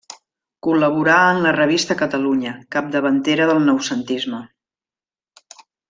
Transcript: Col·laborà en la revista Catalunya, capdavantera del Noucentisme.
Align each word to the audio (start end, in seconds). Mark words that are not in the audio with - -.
Col·laborà 0.67 1.17
en 1.33 1.41
la 1.43 1.51
revista 1.57 1.97
Catalunya, 2.01 2.55
capdavantera 2.77 3.47
del 3.53 3.63
Noucentisme. 3.69 4.41